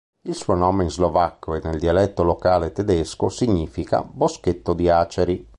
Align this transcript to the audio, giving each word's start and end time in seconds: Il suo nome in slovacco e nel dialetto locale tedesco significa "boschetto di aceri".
Il 0.23 0.33
suo 0.33 0.55
nome 0.55 0.83
in 0.83 0.89
slovacco 0.89 1.53
e 1.53 1.61
nel 1.63 1.77
dialetto 1.77 2.23
locale 2.23 2.71
tedesco 2.71 3.29
significa 3.29 4.01
"boschetto 4.01 4.73
di 4.73 4.89
aceri". 4.89 5.47